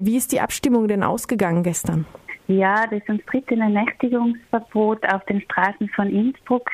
[0.00, 2.06] Wie ist die Abstimmung denn ausgegangen gestern?
[2.46, 6.70] Ja, das umstrittene Nächtigungsverbot auf den Straßen von Innsbruck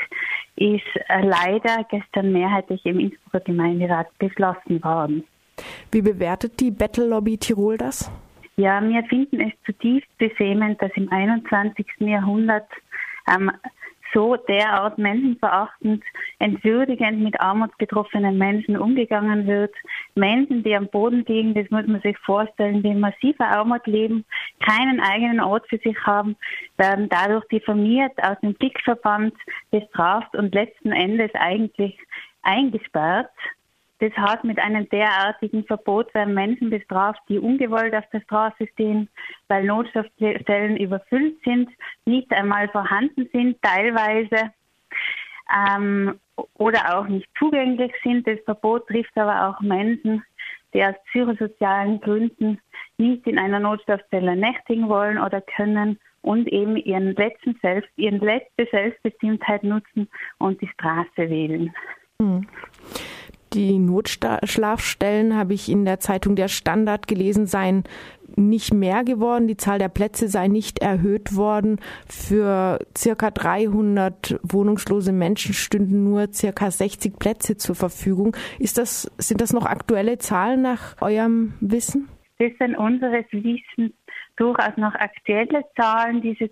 [0.57, 5.25] ist äh, leider gestern mehrheitlich im Innsbrucker Gemeinderat beschlossen worden.
[5.91, 8.11] Wie bewertet die Battle Lobby Tirol das?
[8.57, 11.86] Ja, wir finden es zutiefst beschämend, dass im 21.
[12.00, 12.68] Jahrhundert
[13.34, 13.50] ähm,
[14.14, 16.02] so derart menschenverachtend,
[16.38, 19.74] entwürdigend mit armutsbetroffenen Menschen umgegangen wird.
[20.14, 24.24] Menschen, die am Boden liegen, das muss man sich vorstellen, die in massiver Armut leben,
[24.64, 26.36] keinen eigenen Ort für sich haben,
[26.77, 29.34] werden dadurch diffamiert, aus dem Blickverband
[29.70, 31.98] bestraft und letzten Endes eigentlich
[32.42, 33.30] eingesperrt.
[34.01, 39.09] Das heißt, mit einem derartigen Verbot werden Menschen bestraft, die ungewollt auf der Straße stehen,
[39.48, 41.70] weil Notstoffstellen überfüllt sind,
[42.05, 44.53] nicht einmal vorhanden sind, teilweise
[45.55, 46.19] ähm,
[46.55, 48.27] oder auch nicht zugänglich sind.
[48.27, 50.25] Das Verbot trifft aber auch Menschen,
[50.73, 52.61] die aus psychosozialen Gründen
[52.98, 58.67] nicht in einer Notstoffzelle nächtigen wollen oder können und eben ihren letzten Selbst, ihren letzte
[58.70, 60.08] Selbstbestimmtheit nutzen
[60.39, 61.73] und die Straße wählen.
[62.20, 62.47] Hm.
[63.55, 67.84] Die Notschlafstellen, habe ich in der Zeitung Der Standard gelesen, seien
[68.36, 69.46] nicht mehr geworden.
[69.46, 71.80] Die Zahl der Plätze sei nicht erhöht worden.
[72.08, 78.36] Für circa 300 wohnungslose Menschen stünden nur circa 60 Plätze zur Verfügung.
[78.58, 82.08] Ist das, sind das noch aktuelle Zahlen nach eurem Wissen?
[82.39, 83.92] Das sind unseres Wissens
[84.36, 86.20] durchaus noch aktuelle Zahlen.
[86.20, 86.50] Diese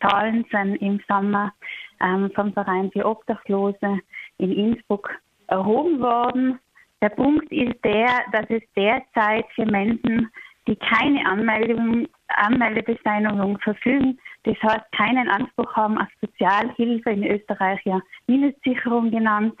[0.00, 1.52] Zahlen sind im Sommer
[2.00, 3.98] ähm, vom Verein für Obdachlose
[4.38, 5.10] in Innsbruck
[5.48, 6.58] erhoben worden.
[7.02, 10.30] Der Punkt ist der, dass es derzeit für Menschen,
[10.66, 18.00] die keine Anmeldung, Anmeldebescheinigung verfügen, das heißt keinen Anspruch haben auf Sozialhilfe, in Österreich ja
[18.26, 19.58] Mindestsicherung genannt,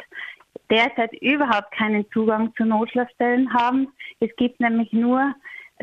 [0.70, 3.88] derzeit überhaupt keinen Zugang zu Notschlafstellen haben.
[4.20, 5.34] Es gibt nämlich nur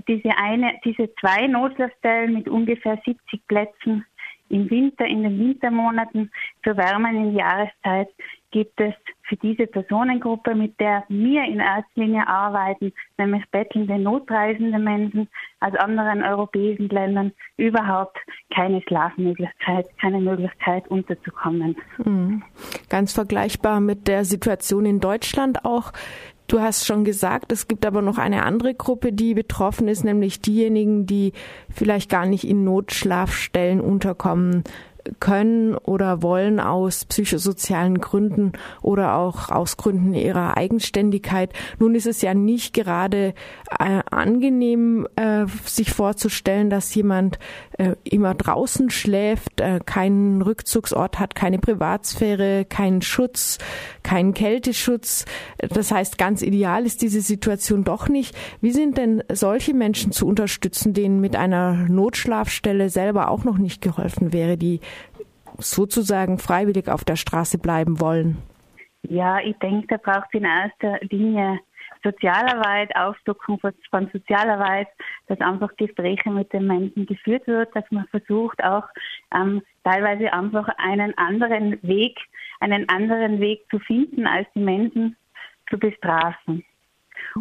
[0.07, 4.05] diese eine, diese zwei Notschlafstellen mit ungefähr 70 Plätzen
[4.49, 6.31] im Winter, in den Wintermonaten
[6.63, 8.09] zur wärmeren Jahreszeit
[8.51, 8.93] gibt es
[9.23, 15.29] für diese Personengruppe, mit der wir in erster Linie arbeiten, nämlich bettelnde, notreisende Menschen
[15.61, 18.17] aus anderen europäischen Ländern, überhaupt
[18.53, 21.77] keine Schlafmöglichkeit, keine Möglichkeit unterzukommen.
[22.03, 22.43] Mhm.
[22.89, 25.93] Ganz vergleichbar mit der Situation in Deutschland auch.
[26.47, 30.41] Du hast schon gesagt, es gibt aber noch eine andere Gruppe, die betroffen ist, nämlich
[30.41, 31.31] diejenigen, die
[31.69, 34.65] vielleicht gar nicht in Notschlafstellen unterkommen
[35.19, 41.51] können oder wollen aus psychosozialen Gründen oder auch aus Gründen ihrer Eigenständigkeit.
[41.79, 43.33] Nun ist es ja nicht gerade
[43.79, 47.39] äh, angenehm, äh, sich vorzustellen, dass jemand
[47.77, 53.57] äh, immer draußen schläft, äh, keinen Rückzugsort hat, keine Privatsphäre, keinen Schutz,
[54.03, 55.25] keinen Kälteschutz.
[55.57, 58.35] Das heißt, ganz ideal ist diese Situation doch nicht.
[58.61, 63.81] Wie sind denn solche Menschen zu unterstützen, denen mit einer Notschlafstelle selber auch noch nicht
[63.81, 64.79] geholfen wäre, die
[65.61, 68.37] sozusagen freiwillig auf der Straße bleiben wollen?
[69.03, 71.59] Ja, ich denke, da braucht es in erster Linie
[72.03, 74.87] Sozialarbeit, Aufstockung von Sozialarbeit,
[75.27, 78.85] dass einfach Gespräche mit den Menschen geführt wird, dass man versucht auch
[79.35, 82.17] ähm, teilweise einfach einen anderen Weg,
[82.59, 85.15] einen anderen Weg zu finden, als die Menschen
[85.69, 86.63] zu bestrafen.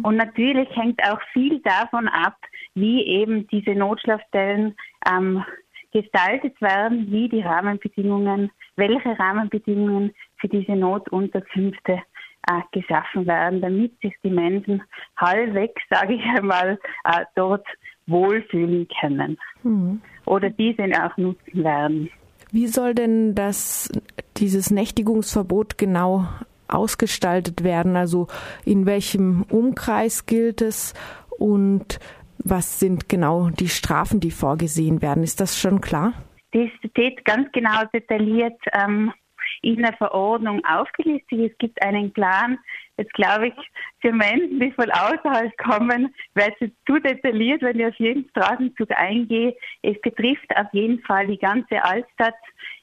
[0.03, 2.37] Und natürlich hängt auch viel davon ab,
[2.75, 4.75] wie eben diese Notschlafstellen
[5.07, 5.43] ähm,
[5.91, 12.01] gestaltet werden, wie die Rahmenbedingungen, welche Rahmenbedingungen für diese Notunterkünfte
[12.47, 14.81] äh, geschaffen werden, damit sich die Menschen
[15.17, 17.65] halbwegs, sage ich einmal, äh, dort
[18.07, 20.01] wohlfühlen können mhm.
[20.25, 22.09] oder diese auch nutzen werden.
[22.51, 23.89] Wie soll denn das,
[24.37, 26.27] dieses Nächtigungsverbot genau
[26.67, 27.95] ausgestaltet werden?
[27.95, 28.27] Also
[28.65, 30.93] in welchem Umkreis gilt es
[31.37, 31.99] und
[32.43, 35.23] was sind genau die Strafen, die vorgesehen werden?
[35.23, 36.13] Ist das schon klar?
[36.51, 39.13] Das steht ganz genau detailliert ähm,
[39.61, 41.51] in der Verordnung aufgelistet.
[41.51, 42.59] Es gibt einen klaren,
[42.97, 43.53] jetzt glaube ich,
[44.01, 48.91] für Menschen, die von außerhalb kommen, wäre es zu detailliert, wenn ich auf jeden Straßenzug
[48.91, 49.55] eingehe.
[49.81, 52.35] Es betrifft auf jeden Fall die ganze Altstadt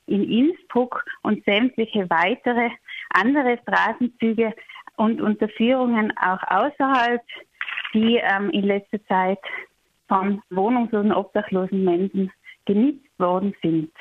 [0.06, 2.70] in Innsbruck und sämtliche weitere
[3.10, 4.54] andere Straßenzüge
[4.96, 7.22] und Unterführungen auch außerhalb
[7.94, 9.40] die ähm, in letzter Zeit
[10.08, 12.30] von wohnungslosen, obdachlosen Menschen
[12.64, 13.92] genutzt worden sind.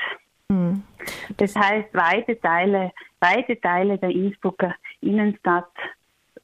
[0.50, 0.84] Mhm.
[1.38, 5.72] Das heißt, weite Teile, weite Teile der Innsbrucker Innenstadt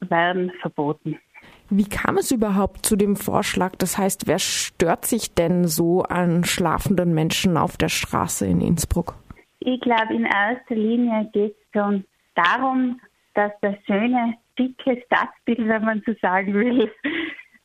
[0.00, 1.18] werden verboten.
[1.70, 3.74] Wie kam es überhaupt zu dem Vorschlag?
[3.76, 9.14] Das heißt, wer stört sich denn so an schlafenden Menschen auf der Straße in Innsbruck?
[9.60, 12.04] Ich glaube, in erster Linie geht es schon
[12.34, 13.00] darum,
[13.34, 16.90] dass das schöne, dicke Stadtbild, wenn man so sagen will,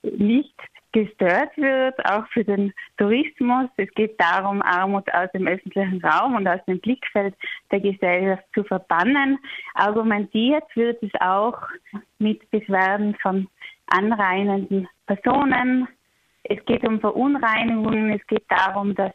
[0.04, 0.56] nicht
[0.92, 3.70] gestört wird, auch für den Tourismus.
[3.78, 7.36] Es geht darum, Armut aus dem öffentlichen Raum und aus dem Blickfeld
[7.72, 9.38] der Gesellschaft zu verbannen.
[9.76, 11.62] Argumentiert wird es auch
[12.18, 13.48] mit Beschwerden von
[13.88, 15.88] anreinenden Personen.
[16.44, 18.12] Es geht um Verunreinigungen.
[18.12, 19.12] Es geht darum, dass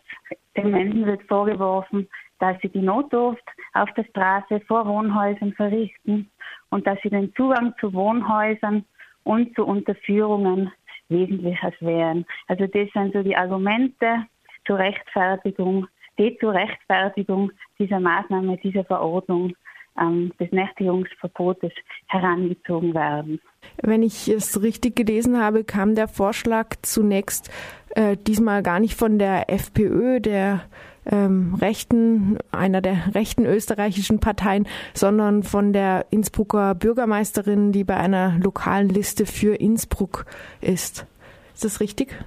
[0.56, 2.08] den Menschen wird vorgeworfen,
[2.38, 6.30] dass sie die Notdurft auf der Straße vor Wohnhäusern verrichten
[6.74, 8.84] und dass sie den Zugang zu Wohnhäusern
[9.22, 10.72] und zu Unterführungen
[11.08, 12.26] wesentlich erschweren.
[12.48, 14.26] Also das sind so die Argumente
[14.66, 15.86] zur Rechtfertigung,
[16.18, 19.52] die zur Rechtfertigung dieser Maßnahme, dieser Verordnung
[20.00, 21.70] ähm, des Nächtigungsverbotes
[22.08, 23.40] herangezogen werden.
[23.80, 27.52] Wenn ich es richtig gelesen habe, kam der Vorschlag zunächst
[27.94, 30.62] äh, diesmal gar nicht von der FPÖ, der
[31.10, 38.38] ähm, rechten, einer der rechten österreichischen Parteien, sondern von der Innsbrucker Bürgermeisterin, die bei einer
[38.38, 40.26] lokalen Liste für Innsbruck
[40.60, 41.06] ist.
[41.54, 42.18] Ist das richtig?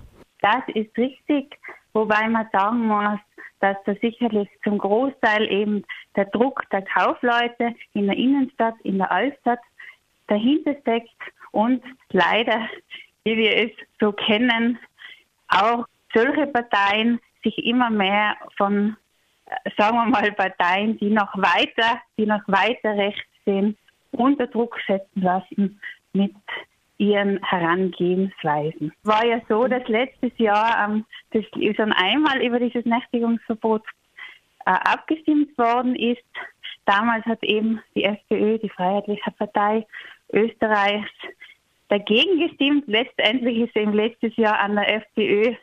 [0.42, 1.58] Das ist richtig,
[1.94, 3.20] wobei man sagen muss,
[3.60, 5.84] dass da sicherlich zum Großteil eben
[6.16, 9.60] der Druck der Kaufleute in der Innenstadt, in der Altstadt
[10.28, 11.10] dahinter steckt
[11.52, 12.68] und leider,
[13.24, 14.78] wie wir es so kennen,
[15.48, 18.96] auch solche Parteien sich immer mehr von,
[19.46, 23.78] äh, sagen wir mal, Parteien, die noch weiter, die noch weiter rechts stehen,
[24.12, 25.80] unter Druck setzen lassen
[26.14, 26.34] mit
[26.98, 28.92] ihren Herangehensweisen.
[29.04, 31.44] War ja so, dass letztes Jahr ähm, das
[31.76, 33.84] schon einmal über dieses Nächtigungsverbot
[34.66, 36.24] äh, abgestimmt worden ist.
[36.86, 39.86] Damals hat eben die FPÖ, die Freiheitliche Partei
[40.32, 41.12] Österreichs,
[41.90, 42.86] dagegen gestimmt.
[42.88, 45.54] Letztendlich ist eben letztes Jahr an der FPÖ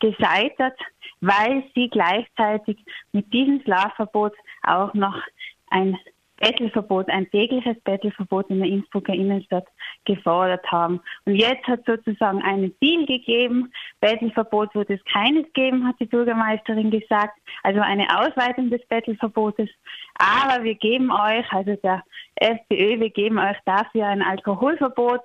[0.00, 0.78] gescheitert,
[1.22, 4.34] weil sie gleichzeitig mit diesem Schlafverbot
[4.64, 5.16] auch noch
[5.70, 5.96] ein
[6.42, 9.66] Bettelverbot, ein tägliches Bettelverbot in der Innsbrucker Innenstadt
[10.04, 11.00] gefordert haben.
[11.24, 13.72] Und jetzt hat sozusagen einen Deal gegeben.
[14.00, 17.38] Bettelverbot wird es keines geben, hat die Bürgermeisterin gesagt.
[17.62, 19.70] Also eine Ausweitung des Bettelverbotes.
[20.16, 22.02] Aber wir geben euch, also der
[22.34, 25.20] FPÖ, wir geben euch dafür ein Alkoholverbot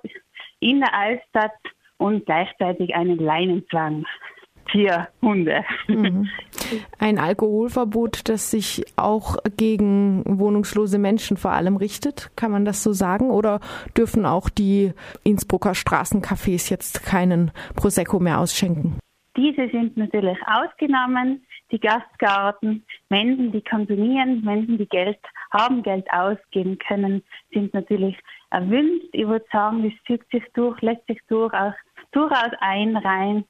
[0.60, 1.58] in der Altstadt
[1.96, 4.06] und gleichzeitig einen Leinenzwang.
[4.70, 5.64] Vier Hunde.
[5.86, 6.28] Mhm.
[6.98, 12.92] Ein Alkoholverbot, das sich auch gegen wohnungslose Menschen vor allem richtet, kann man das so
[12.92, 13.30] sagen?
[13.30, 13.60] Oder
[13.96, 14.92] dürfen auch die
[15.24, 18.98] Innsbrucker Straßencafés jetzt keinen Prosecco mehr ausschenken?
[19.36, 21.46] Diese sind natürlich ausgenommen.
[21.70, 25.18] Die Gastgarten, Menschen, die konsumieren, Menschen, die Geld
[25.50, 27.22] haben, Geld ausgeben können,
[27.52, 28.16] sind natürlich
[28.50, 29.08] erwünscht.
[29.12, 31.74] Ich würde sagen, das zieht sich durch, lässt sich durchaus,
[32.12, 33.44] durchaus einreihen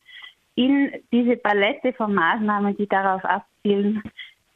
[0.58, 4.02] in diese Palette von Maßnahmen, die darauf abzielen,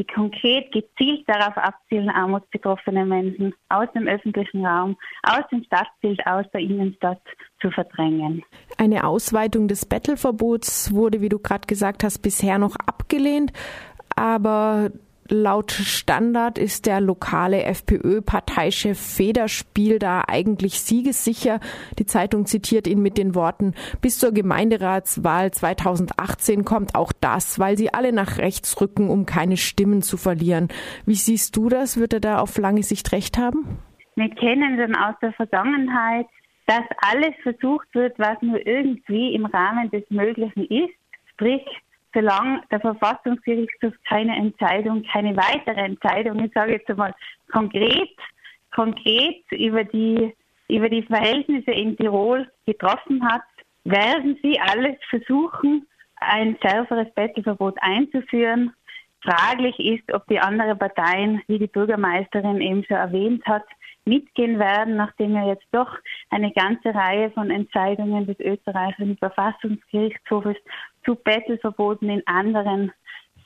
[0.01, 6.45] die konkret gezielt darauf abzielen, armutsbetroffene Menschen aus dem öffentlichen Raum, aus dem Stadtbild, aus
[6.53, 7.23] der Innenstadt
[7.61, 8.43] zu verdrängen.
[8.79, 13.53] Eine Ausweitung des Bettelverbots wurde, wie du gerade gesagt hast, bisher noch abgelehnt.
[14.17, 14.91] Aber
[15.35, 21.59] Laut Standard ist der lokale FPÖ-Parteichef Federspiel da eigentlich siegessicher.
[21.99, 27.79] Die Zeitung zitiert ihn mit den Worten, bis zur Gemeinderatswahl 2018 kommt auch das, weil
[27.79, 30.69] sie alle nach rechts rücken, um keine Stimmen zu verlieren.
[31.07, 31.99] Wie siehst du das?
[31.99, 33.79] Wird er da auf lange Sicht recht haben?
[34.17, 36.27] Wir kennen dann aus der Vergangenheit,
[36.67, 40.93] dass alles versucht wird, was nur irgendwie im Rahmen des Möglichen ist.
[41.33, 41.63] Sprich,
[42.15, 47.15] solange der Verfassungsgerichtshof keine Entscheidung, keine weitere Entscheidung, ich sage jetzt einmal
[47.51, 48.17] konkret,
[48.75, 50.35] konkret über die,
[50.69, 53.43] über die Verhältnisse in Tirol getroffen hat,
[53.85, 58.73] werden sie alles versuchen, ein schärferes Bettelverbot einzuführen.
[59.23, 63.65] Fraglich ist, ob die anderen Parteien, wie die Bürgermeisterin eben schon erwähnt hat,
[64.05, 65.97] mitgehen werden, nachdem ja jetzt doch
[66.31, 70.57] eine ganze Reihe von Entscheidungen des österreichischen Verfassungsgerichtshofes
[71.05, 72.93] zu Bettelverboten in anderen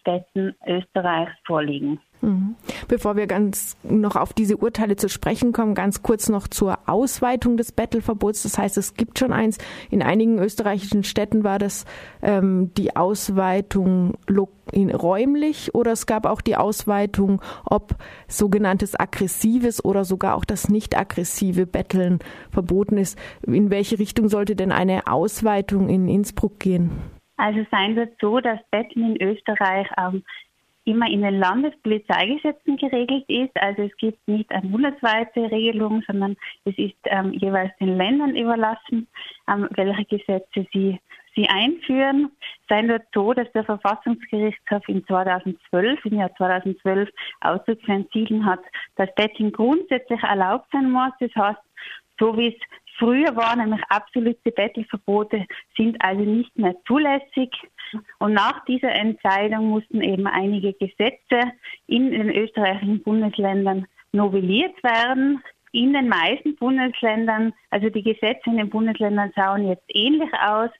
[0.00, 2.00] Städten Österreichs vorliegen.
[2.20, 2.54] Mhm.
[2.88, 7.56] Bevor wir ganz noch auf diese Urteile zu sprechen kommen, ganz kurz noch zur Ausweitung
[7.56, 8.44] des Bettelverbots.
[8.44, 9.58] Das heißt, es gibt schon eins.
[9.90, 11.84] In einigen österreichischen Städten war das
[12.22, 14.14] ähm, die Ausweitung
[14.74, 17.94] räumlich oder es gab auch die Ausweitung, ob
[18.28, 22.18] sogenanntes aggressives oder sogar auch das nicht aggressive Betteln
[22.50, 23.18] verboten ist.
[23.46, 26.90] In welche Richtung sollte denn eine Ausweitung in Innsbruck gehen?
[27.36, 30.22] Also sein wird so, dass Betteln in Österreich ähm,
[30.86, 33.54] immer in den Landespolizeigesetzen geregelt ist.
[33.56, 39.08] Also es gibt nicht eine bundesweite Regelung, sondern es ist ähm, jeweils den Ländern überlassen,
[39.48, 41.00] ähm, welche Gesetze sie,
[41.34, 42.30] sie einführen.
[42.68, 48.60] Sein wird so, dass der Verfassungsgerichtshof in 2012, im Jahr 2012 ausdrücklich entschieden hat,
[48.94, 51.12] dass Betting grundsätzlich erlaubt sein muss.
[51.18, 51.60] Das heißt,
[52.18, 52.54] so wie es
[52.98, 57.50] früher war, nämlich absolute Bettelverbote sind also nicht mehr zulässig.
[58.18, 61.52] Und nach dieser Entscheidung mussten eben einige Gesetze
[61.86, 65.42] in den österreichischen Bundesländern novelliert werden.
[65.72, 70.70] In den meisten Bundesländern, also die Gesetze in den Bundesländern schauen jetzt ähnlich aus.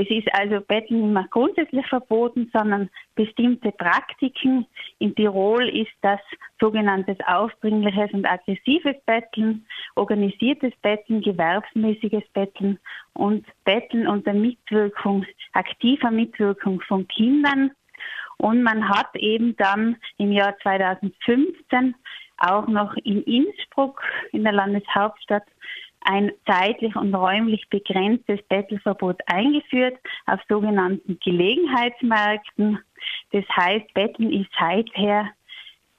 [0.00, 4.64] Es ist also Betteln mehr grundsätzlich verboten, sondern bestimmte Praktiken.
[5.00, 6.20] In Tirol ist das
[6.60, 12.78] sogenanntes aufdringliches und aggressives Betteln, organisiertes Betteln, gewerbsmäßiges Betteln
[13.14, 17.72] und Betteln unter Mitwirkung, aktiver Mitwirkung von Kindern.
[18.36, 21.96] Und man hat eben dann im Jahr 2015
[22.36, 24.00] auch noch in Innsbruck,
[24.30, 25.42] in der Landeshauptstadt,
[26.00, 32.78] ein zeitlich und räumlich begrenztes Bettelverbot eingeführt auf sogenannten Gelegenheitsmärkten.
[33.32, 35.28] Das heißt, Betteln ist seither,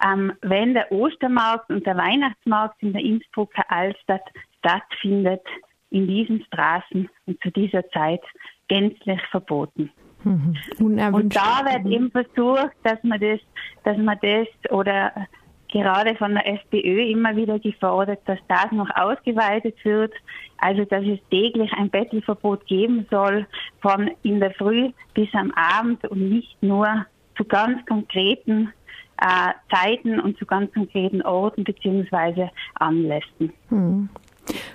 [0.04, 4.24] ähm, wenn der Ostermarkt und der Weihnachtsmarkt in der Innsbrucker Altstadt
[4.60, 5.46] stattfindet,
[5.92, 8.22] in diesen Straßen und zu dieser Zeit
[8.68, 9.92] gänzlich verboten.
[10.24, 10.56] Mhm.
[10.80, 13.40] Und da wird eben versucht, dass man das,
[13.84, 15.28] dass man das oder
[15.72, 20.14] gerade von der FPÖ immer wieder gefordert, dass das noch ausgeweitet wird,
[20.58, 23.46] also dass es täglich ein Bettelverbot geben soll,
[23.82, 27.06] von in der Früh bis am Abend und nicht nur
[27.38, 28.74] zu ganz konkreten
[29.22, 33.54] äh, Zeiten und zu ganz konkreten Orten beziehungsweise Anlässen.
[33.70, 34.10] Hm.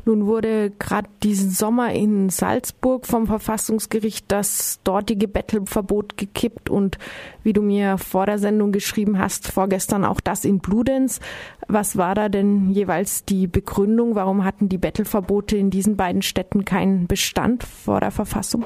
[0.04, 6.98] Nun wurde gerade diesen Sommer in Salzburg vom Verfassungsgericht das dortige Bettelverbot gekippt und
[7.42, 11.20] wie du mir vor der Sendung geschrieben hast, vorgestern auch das in Bludenz.
[11.68, 14.14] Was war da denn jeweils die Begründung?
[14.14, 18.64] Warum hatten die Bettelverbote in diesen beiden Städten keinen Bestand vor der Verfassung?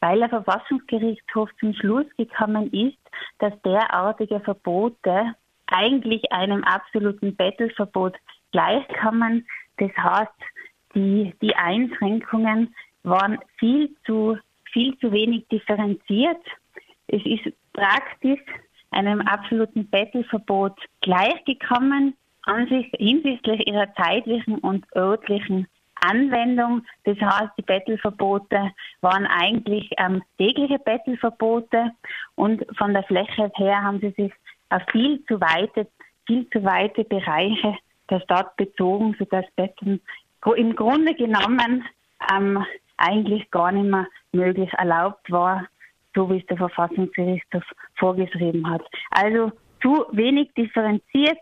[0.00, 2.98] Weil der Verfassungsgerichtshof zum Schluss gekommen ist,
[3.38, 5.34] dass derartige Verbote
[5.66, 8.14] eigentlich einem absoluten Bettelverbot
[8.52, 9.46] gleichkommen,
[9.78, 10.32] das heißt,
[10.94, 14.38] die, die Einschränkungen waren viel zu,
[14.72, 16.40] viel zu wenig differenziert.
[17.08, 18.40] Es ist praktisch
[18.90, 22.14] einem absoluten Bettelverbot gleichgekommen
[22.46, 26.82] hinsichtlich ihrer zeitlichen und örtlichen Anwendung.
[27.04, 31.92] Das heißt, die Bettelverbote waren eigentlich ähm, tägliche Bettelverbote
[32.34, 34.32] und von der Fläche her haben sie sich
[34.68, 35.86] auf viel zu weite,
[36.26, 37.76] viel zu weite Bereiche
[38.10, 40.00] der Stadt bezogen, sodass Betten
[40.56, 41.84] im Grunde genommen
[42.30, 42.64] ähm,
[42.96, 45.66] eigentlich gar nicht mehr möglich erlaubt war,
[46.14, 47.64] so wie es der Verfassungsgerichtshof
[47.96, 48.82] vorgeschrieben hat.
[49.10, 51.38] Also zu wenig differenziert,